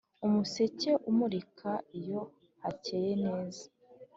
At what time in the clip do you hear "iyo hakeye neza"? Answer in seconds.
1.99-3.63